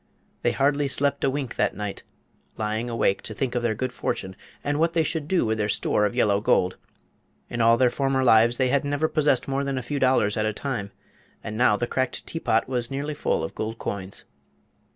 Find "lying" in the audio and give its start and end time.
2.57-2.89